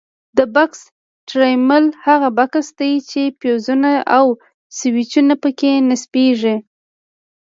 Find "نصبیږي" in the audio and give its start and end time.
5.89-6.55